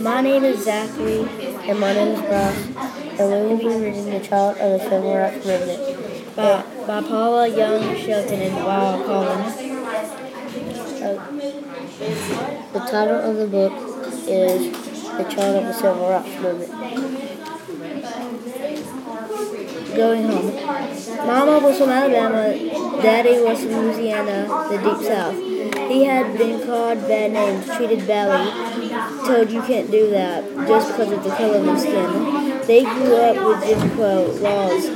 [0.00, 1.28] My name is Zachary.
[1.68, 2.66] And my name is Bryce,
[3.18, 5.44] and we will be reading The Child of the Civil Rights
[6.34, 9.40] by, by Paula Young Shelton and Raul Colón.
[11.02, 11.18] Uh,
[12.72, 13.72] the title of the book
[14.26, 14.72] is
[15.16, 16.72] The Child of the Civil Rights Movement.
[19.96, 20.54] Going home.
[21.26, 22.54] Mama was from Alabama,
[23.02, 25.36] Daddy was from Louisiana, the deep south.
[25.88, 28.77] He had been called bad names, treated badly,
[29.28, 32.66] told you can't do that just because of the color of your skin.
[32.66, 34.86] They grew up with Jim Crow laws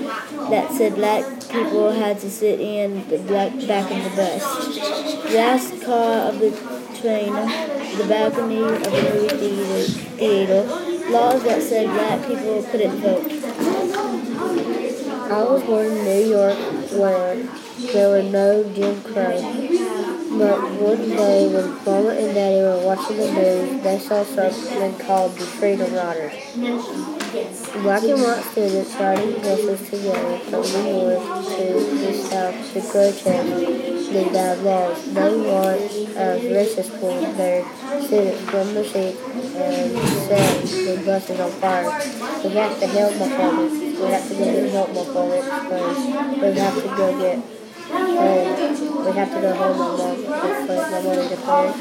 [0.49, 5.35] that said black people had to sit in the black back of the bus.
[5.35, 6.51] Last car of the
[6.99, 7.35] train,
[7.99, 10.63] the balcony of the movie theater,
[11.11, 13.31] laws that said black people couldn't vote.
[15.31, 16.59] I was born in New York
[16.93, 17.37] where
[17.93, 20.22] there were no Jim Crow.
[20.39, 25.37] But one day when Mama and Daddy were watching the news, they saw something called
[25.37, 26.33] the Freedom Riders.
[27.83, 31.65] Black and white students riding buses together from the north to
[32.01, 33.23] the south to protest
[34.13, 35.05] the bad laws.
[35.13, 35.81] They want
[36.17, 37.65] as racist pulled their
[38.01, 39.21] students from the seats
[39.55, 41.93] and set the buses on fire.
[42.43, 43.69] We have to help my father.
[43.69, 45.97] We have to go get help my father because
[46.41, 47.62] we have to go get
[47.93, 51.73] we have to go home because my.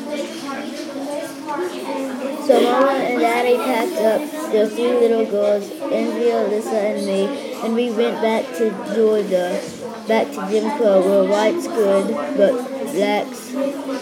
[2.46, 7.74] So Mama and Daddy packed up the three little girls, Andrea, Alyssa, and me, and
[7.76, 9.62] we went back to Georgia,
[10.08, 12.54] back to Jim Crow, where whites could, but
[12.92, 13.52] blacks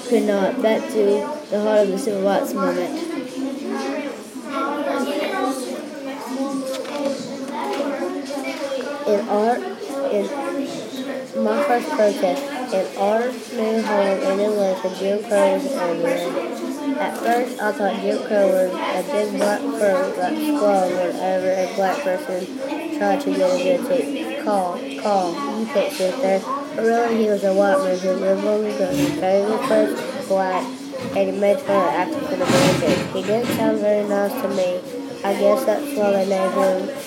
[0.07, 1.03] could not, back to
[1.51, 3.05] the heart of the civil rights movement.
[9.07, 9.68] In our,
[11.79, 16.99] in protest, in our new home in Atlanta, Jim Crow was everywhere.
[16.99, 21.75] At first, I thought Jim Crow was a big black fur that squalled whenever a
[21.75, 24.43] black person tried to get a good take.
[24.43, 26.41] Call, call, you can't sit there.
[26.75, 28.97] But really, he was a white man who lived on the ground.
[28.97, 30.63] His favorite black,
[31.15, 33.13] and he made fun of African Americans.
[33.13, 34.99] He didn't sound very nice to me.
[35.23, 36.98] I guess that's why they named him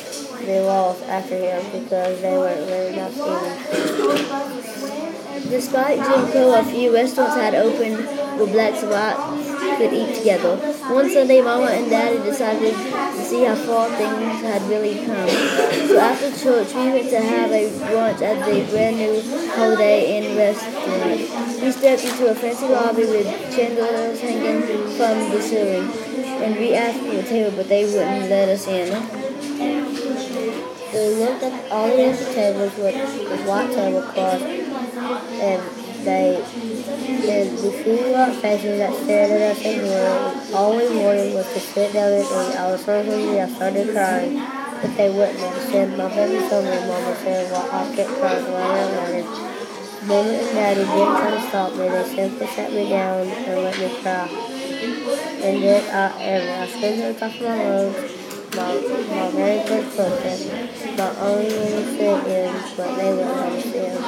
[0.45, 4.73] the laws after him because they weren't very nice either.
[5.49, 8.07] Despite Jim Crow, a few restaurants had opened
[8.39, 10.57] where blacks and whites could eat together.
[10.93, 15.29] One Sunday, Mama and Daddy decided to see how far things had really come.
[15.89, 19.21] So after church, we went to have a brunch at the brand new
[19.51, 21.61] Holiday Inn restaurant.
[21.61, 24.63] We stepped into a fancy lobby with chandeliers hanging
[24.97, 25.91] from the ceiling,
[26.43, 29.22] and we asked for a table, but they wouldn't let us in.
[30.93, 35.63] We looked at all the empty tables with, with white tablecloths, and
[36.05, 40.53] they and the few white faces that stared at us and ignored.
[40.53, 42.61] All we wanted was to sit down and eat.
[42.61, 44.37] I was so hungry I started crying,
[44.83, 45.97] but they wouldn't understand.
[45.97, 49.53] My baby told me, Mama said, well, I kept crying later and later.
[50.05, 51.89] Mama and Daddy didn't try to stop me.
[51.89, 54.29] They simply sat me down and let me cry.
[55.41, 58.12] And then I, and I stood on top of my lungs
[58.73, 64.05] my, my very first protest, not only when fit in, but they would understand.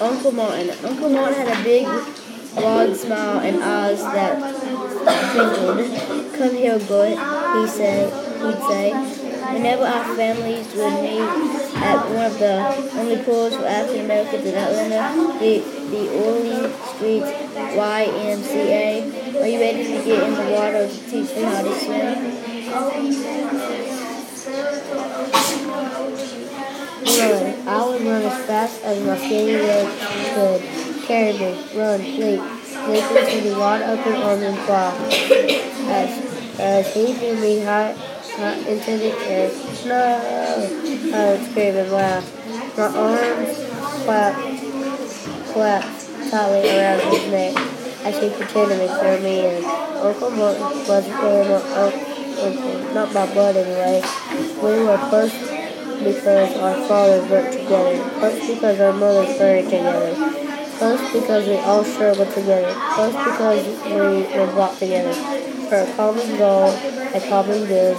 [0.00, 0.70] Uncle Martin.
[0.84, 1.86] Uncle Martin had a big,
[2.54, 4.38] broad smile and eyes that
[5.32, 6.34] twinkled.
[6.34, 8.12] Come here, good, he said.
[8.40, 8.92] He'd say.
[9.52, 14.54] Whenever our families would meet at one of the only pools for African Americans in
[14.54, 15.60] Atlanta, the
[15.90, 19.40] the Orleans Street YMCA.
[19.40, 22.16] Are you ready to get in the water to teach me how to swim?
[27.20, 27.68] Run.
[27.68, 29.94] I would run as fast as my skinny legs
[30.34, 30.62] could
[31.06, 31.50] carry me.
[31.74, 32.40] Run, leap.
[32.88, 34.90] Leap into the wide open and fly.
[35.90, 36.10] As,
[36.60, 37.94] as he threw me high,
[38.40, 39.50] high into the air.
[39.84, 41.14] No!
[41.14, 42.24] I would scream and laugh.
[42.76, 43.56] My arms
[44.04, 47.56] clapped, clapped tightly around his neck
[48.04, 49.64] as he pretended to throw me in.
[49.64, 51.60] Uncle Martin wasn't really my
[52.40, 54.02] uncle, not by blood anyway.
[54.62, 55.36] We were close
[56.02, 60.14] because our fathers worked together, close because our mothers buried together,
[60.78, 65.39] close because we all struggled together, close because we were brought together
[65.70, 67.96] for a common goal, a common good.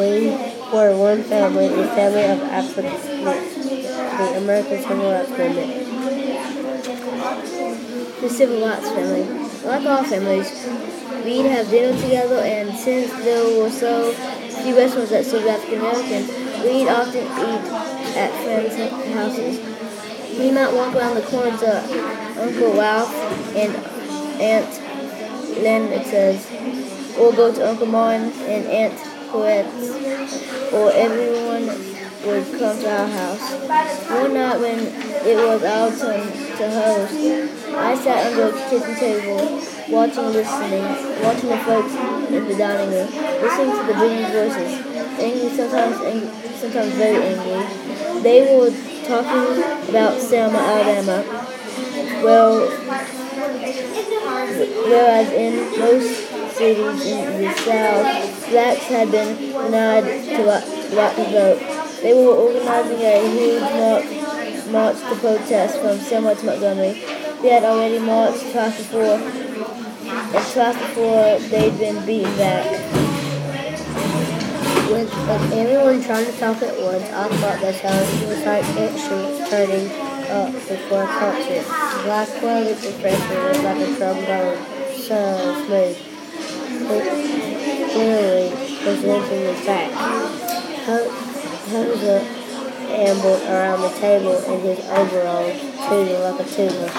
[0.00, 0.30] We
[0.72, 5.70] were one family, the family of Africans, the American Civil Rights Movement.
[8.22, 9.24] The civil rights family.
[9.68, 10.48] Like all families,
[11.26, 14.14] we'd have dinner together, and since there were so
[14.62, 16.28] few restaurants that served African Americans,
[16.64, 18.76] we'd often eat at friends'
[19.12, 19.58] houses.
[20.38, 23.14] We might walk around the corner to Uncle Ralph
[23.54, 23.76] and
[24.40, 24.80] Aunt
[25.60, 26.46] Lynn, it says,
[27.18, 28.94] or go to Uncle Martin and Aunt
[29.30, 31.66] Coretta's, or everyone
[32.26, 33.52] would come to our house.
[34.10, 36.26] One night when it was our turn
[36.56, 37.14] to host,
[37.74, 40.84] I sat under the kitchen table, watching, listening,
[41.22, 41.94] watching the folks
[42.30, 43.08] in the dining room,
[43.42, 44.72] listening to the booming voices,
[45.20, 48.20] angry, sometimes angry, sometimes very angry.
[48.22, 48.70] They were
[49.06, 51.24] talking about Selma, Alabama.
[52.24, 52.70] Well,
[54.86, 60.44] whereas in most cities in the South, blacks had been denied to
[60.94, 62.00] right to vote.
[62.02, 67.02] They were organizing a huge march, march to protest from Selma to Montgomery.
[67.42, 72.64] They had already marched twice before, and twice before they'd been beaten back.
[74.90, 75.12] With,
[75.52, 79.90] everyone trying to talk at once, I thought that sounded was like instruments turning
[80.30, 81.64] up before a concert.
[82.04, 84.58] Black velvet refresher was like a trombone,
[84.94, 86.13] so smooth.
[87.94, 88.50] Clearly
[88.82, 89.94] presenting the fact.
[90.84, 92.20] Hosea
[92.90, 96.90] ambled around the table in his overalls, tooting like a tuba.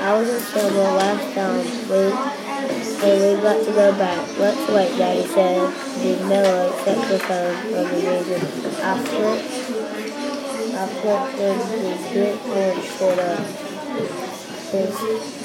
[0.00, 2.44] I was in trouble last time we
[3.04, 4.38] and we've got to go back.
[4.38, 5.70] Let's wait, Daddy said,
[6.00, 8.42] the mellow saxophone of the music.
[8.82, 9.44] I flipped,
[10.74, 11.50] I flipped the
[12.12, 13.44] good orange of
[14.70, 15.43] his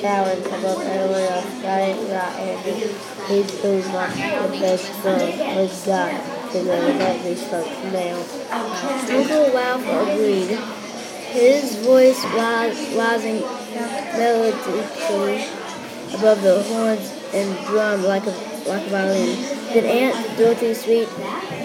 [0.00, 1.62] towered above everyone else.
[1.62, 2.72] Got it right, Andy.
[3.28, 8.16] He's proved my the best friend we've got to know about these folks now.
[9.08, 10.58] Uncle Ralph agreed,
[11.30, 13.42] his voice rising
[14.12, 14.84] melodically
[16.14, 18.34] above the horns and drum like a
[18.68, 19.36] like a violin.
[19.72, 21.08] Then Aunt Dorothy's sweet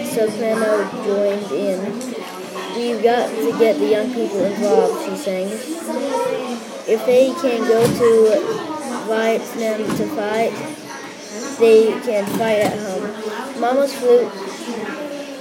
[0.06, 1.78] soprano joined in.
[2.74, 6.47] We've got to get the young people involved, she sang.
[6.88, 8.68] If they can go to
[9.08, 10.52] Vietnam to fight,
[11.58, 13.60] they can fight at home.
[13.60, 14.32] Mama's flute,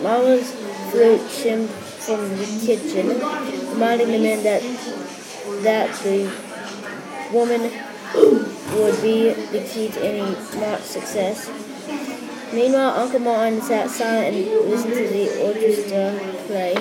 [0.03, 0.51] Mama's
[0.91, 3.07] flute shimmed from the kitchen,
[3.71, 4.61] reminding the men that
[5.63, 6.29] that the
[7.31, 7.61] woman
[8.75, 11.49] would be the key to any march success.
[12.51, 16.75] Meanwhile, Uncle Martin sat silent and listened to the orchestra play.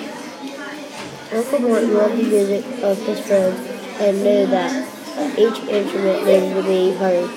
[1.31, 4.71] Uncle Martin loved the music of his friends and knew that
[5.37, 7.29] each instrument needed to be heard.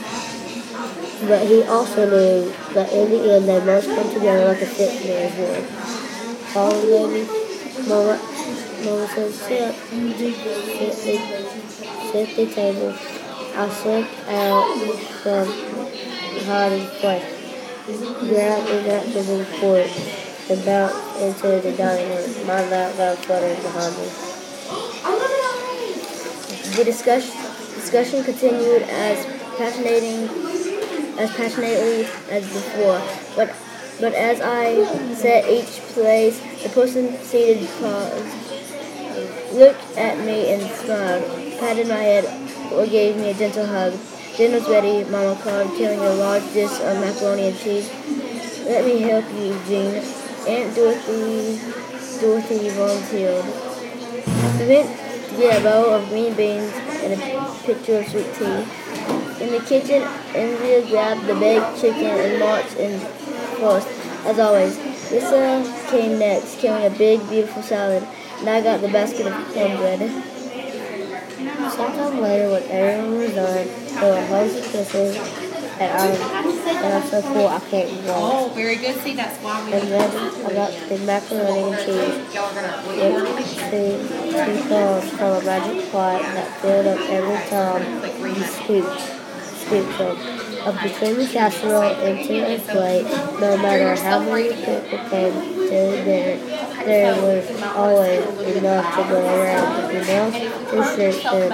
[1.28, 5.04] But he also knew that in the end they must come together like a six
[5.04, 5.64] man's one.
[6.52, 7.28] Follow baby.
[7.88, 8.18] Mama,
[8.84, 9.74] Mama said, sit.
[9.74, 11.16] Sit the,
[12.12, 12.94] sit the table.
[13.52, 14.64] I slipped out
[15.22, 15.46] from
[16.46, 17.24] hiding place,
[18.28, 19.90] grabbed the napkins and fork,
[20.50, 22.46] and bounced into the dining room.
[22.46, 24.29] My lap got fluttering behind me.
[26.80, 27.36] The discussion
[27.74, 29.26] discussion continued as
[29.58, 30.24] passionating
[31.18, 33.02] as passionately as before,
[33.36, 33.54] but
[34.00, 38.24] but as I set each place, the person seated paused,
[39.52, 42.24] looked at me and smiled, patted my head
[42.72, 43.92] or gave me a gentle hug.
[44.38, 47.90] Dinner's ready, Mama called, carrying a large dish of macaroni and cheese.
[48.64, 50.02] Let me help you, Jean.
[50.48, 51.60] Aunt Dorothy,
[52.22, 53.44] Dorothy volunteered.
[54.56, 58.64] To get a bowl of green beans and a pitcher of sweet tea.
[59.42, 60.02] In the kitchen,
[60.34, 63.00] Andrea grabbed the baked chicken and marched in
[63.60, 63.88] first,
[64.26, 64.76] as always.
[65.10, 68.06] Lisa came next, carrying a big, beautiful salad,
[68.38, 70.00] and I got the basket of cornbread.
[71.72, 73.66] Sometime later, when everyone was done,
[74.00, 75.49] there were hugs and kisses,
[75.80, 78.16] and I'm, and I'm so full I can't walk.
[78.18, 79.00] Oh, very good.
[79.00, 79.72] See, that's why we.
[79.72, 82.34] And then I got the macaroni and cheese.
[82.34, 82.82] Y'all are gonna.
[82.92, 87.82] It two from a magic pot that filled up every time
[88.36, 89.00] you scooped,
[89.56, 90.00] scooped.
[90.60, 93.04] Up between the casserole into a plate,
[93.40, 96.36] no matter how many people came to dinner,
[96.84, 100.34] there was always enough to go around, enough
[100.70, 101.50] to sit them,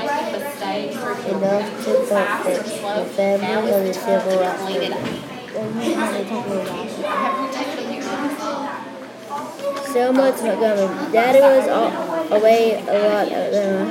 [0.63, 4.63] enough to comfort the family of the civil rights
[9.93, 11.13] Selma to Montgomery.
[11.13, 13.85] Daddy was all, away a lot at uh,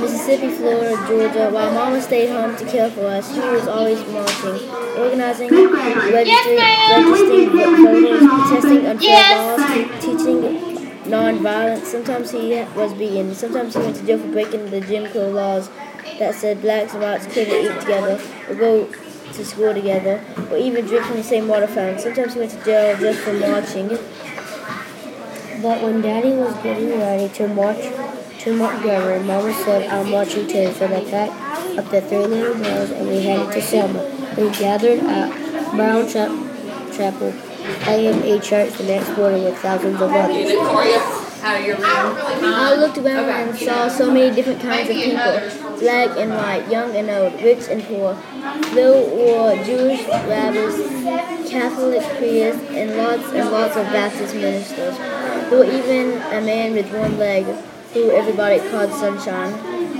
[0.00, 1.50] Mississippi, Florida, Georgia.
[1.50, 6.58] While Mama stayed home to care for us, she was always marching, organizing, registering,
[6.90, 9.58] registering voters, protesting unfair Yes.
[9.58, 10.67] laws, teaching
[11.08, 11.84] nonviolence.
[11.84, 13.34] Sometimes he was beaten.
[13.34, 15.70] Sometimes he went to jail for breaking the Jim Crow laws
[16.18, 18.86] that said blacks and whites couldn't eat together or go
[19.32, 21.98] to school together or even drink from the same water fountain.
[21.98, 23.88] Sometimes he went to jail just for marching.
[25.60, 27.82] But when Daddy was getting ready to march
[28.40, 30.72] to Montgomery, Mama said, I'm marching too.
[30.72, 34.02] So they packed up the three little girls and we headed to Selma.
[34.36, 35.30] We gathered at
[35.72, 37.32] Brown Chapel
[37.68, 40.52] AME Church the next morning with thousands of others.
[41.40, 46.96] I looked around and saw so many different kinds of people, black and white, young
[46.96, 48.16] and old, rich and poor.
[48.74, 50.76] There were Jewish rabbis,
[51.50, 54.98] Catholic priests, and lots and lots of Baptist ministers.
[54.98, 57.44] There were even a man with one leg
[57.92, 59.52] who everybody called Sunshine.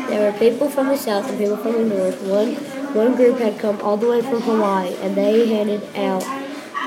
[0.09, 2.23] There were people from the south and people from the north.
[2.23, 2.55] One
[2.95, 6.25] one group had come all the way from Hawaii, and they handed out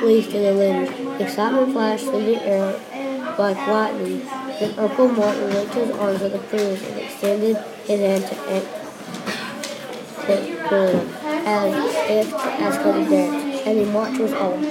[0.01, 0.89] fleas to the ladies.
[1.21, 2.73] Excitement flashed through the air
[3.37, 4.19] like lightning.
[4.59, 7.55] Then Uncle Martin linked his arms with the prayers and extended
[7.85, 8.67] his hand to Aunt
[10.67, 11.01] Cora
[11.45, 11.73] as
[12.09, 13.61] if to ask her to dance.
[13.67, 14.63] And the march was on.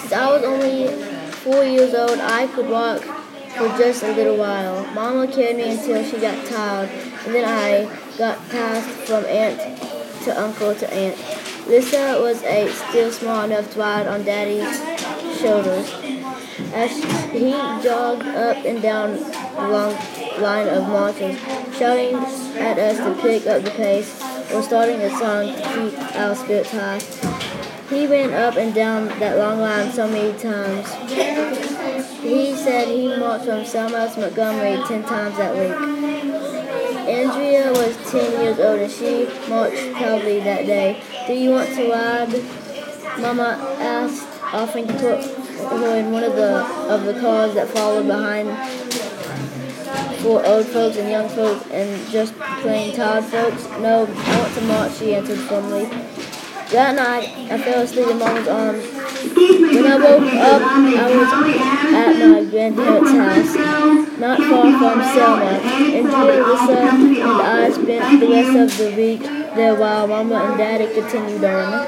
[0.00, 0.88] Since I was only
[1.32, 4.86] four years old, I could walk for just a little while.
[4.94, 6.88] Mama carried me until she got tired,
[7.26, 7.84] and then I
[8.16, 9.60] got passed from aunt
[10.24, 11.53] to uncle to aunt.
[11.66, 14.78] Lisa was a still small enough to ride on Daddy's
[15.38, 15.90] shoulders.
[16.74, 16.90] As
[17.32, 17.52] he
[17.82, 19.96] jogged up and down the long
[20.40, 21.38] line of marchers,
[21.74, 22.16] shouting
[22.58, 24.20] at us to pick up the pace,
[24.52, 27.00] or starting a song to keep our spirits high.
[27.88, 30.92] He ran up and down that long line so many times.
[32.20, 35.94] He said he marched from Selma to Montgomery ten times that week.
[37.06, 41.02] Andrea was 10 years old and she marched proudly that day.
[41.26, 42.28] Do you want to ride?
[43.18, 46.62] Mama asked, offering to put her in one of the
[46.92, 48.48] of the cars that followed behind
[50.20, 53.64] for old folks and young folks and just plain tired folks.
[53.80, 55.84] No, I want to march, she answered firmly.
[56.70, 58.84] That night, I fell asleep in Mama's arms.
[58.84, 61.32] When I woke up, I was
[61.94, 65.44] at my grandparents' house, not far from Selma.
[65.94, 70.92] And Lisa and I spent the rest of the week there while Mama and Daddy
[70.92, 71.86] continued on.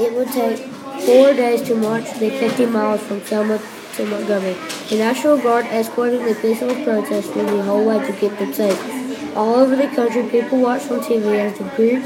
[0.00, 0.58] It would take
[1.04, 3.60] four days to march the 50 miles from Selma
[3.94, 4.56] to Montgomery.
[4.88, 9.36] The National Guard escorted the peaceful protesters the whole way to keep them safe.
[9.36, 12.04] All over the country, people watched on TV as the group,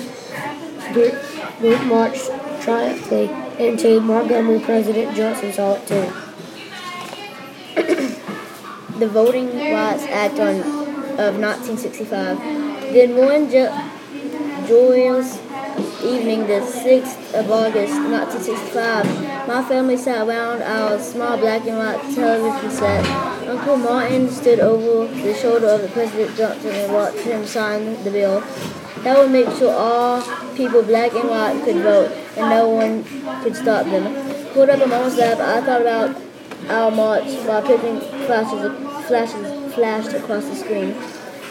[0.92, 1.14] group,
[1.60, 2.30] group marched
[2.62, 3.30] triumphantly
[3.64, 4.60] into Montgomery.
[4.60, 6.12] President Johnson saw it too.
[8.98, 10.60] the Voting Rights Act on,
[11.18, 12.65] of 1965.
[12.96, 13.76] Then one jo-
[14.66, 15.36] joyous
[16.02, 22.00] evening, the 6th of August, 1965, my family sat around our small black and white
[22.14, 23.04] television set.
[23.46, 28.10] Uncle Martin stood over the shoulder of the President Johnson and watched him sign the
[28.10, 28.40] bill.
[29.04, 30.22] That would make sure all
[30.56, 33.04] people, black and white, could vote, and no one
[33.42, 34.04] could stop them.
[34.54, 36.16] Pulled up on Mama's lap, I thought about
[36.70, 40.96] our march while picking flashes, flashes flashed across the screen.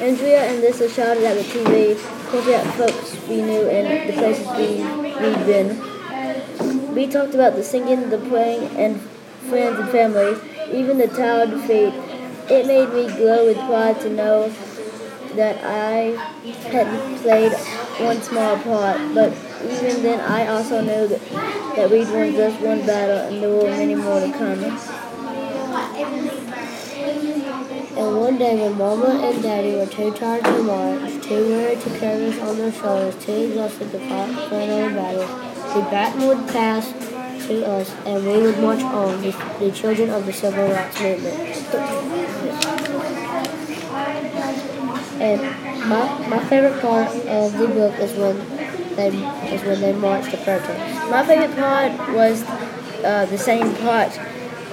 [0.01, 1.97] Andrea and Lisa shouted at the TV,
[2.29, 4.83] pointing at folks we knew and the places we,
[5.23, 6.93] we'd been.
[6.93, 8.99] We talked about the singing, the praying, and
[9.49, 10.35] friends and family,
[10.77, 11.93] even the tired feet.
[12.49, 14.49] It made me glow with pride to know
[15.35, 16.11] that I
[16.67, 17.53] had played
[18.05, 19.31] one small part, but
[19.63, 21.21] even then I also knew that,
[21.77, 25.04] that we'd won just one battle and there were many more to come.
[27.97, 31.89] And one day when Mama and Daddy were too tired to march, too weary to
[31.97, 35.27] carry us on their shoulders, too exhausted to fight for another battle,
[35.73, 36.91] the baton would pass
[37.47, 41.35] to us and we would march on, the, the children of the Civil Rights Movement.
[45.21, 45.41] And
[45.89, 48.37] my, my favorite part of the book is when
[48.95, 49.07] they
[49.53, 51.09] is when they march to protest.
[51.09, 52.43] My favorite part was
[53.03, 54.17] uh, the same part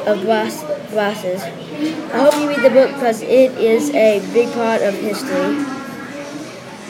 [0.07, 1.43] of glasses.
[1.83, 5.72] I hope you read the book because it is a big part of history.